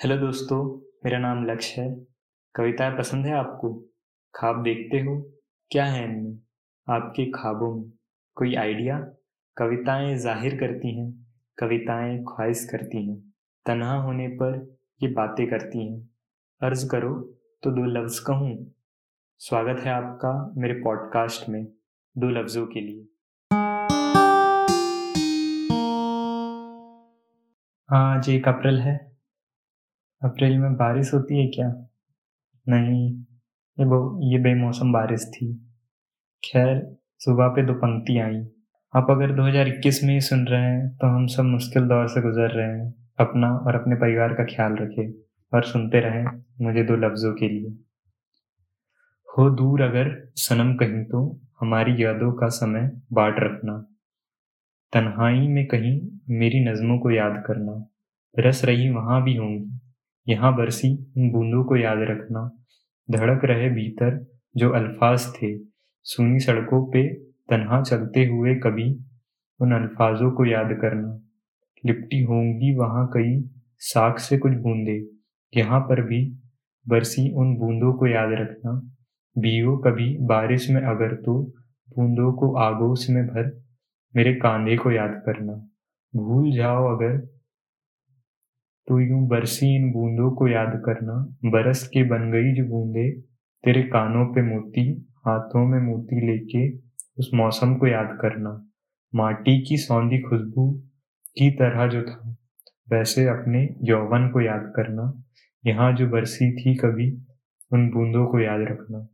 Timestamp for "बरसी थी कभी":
106.08-107.22